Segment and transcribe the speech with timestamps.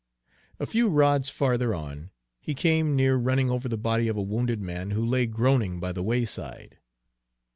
[0.59, 2.09] A few rods farther on,
[2.39, 5.91] he came near running over the body of a wounded man who lay groaning by
[5.91, 6.79] the wayside.